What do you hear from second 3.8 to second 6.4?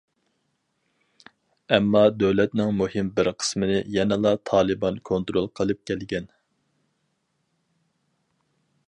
يەنىلا تالىبان كونترول قىلىپ كەلگەن.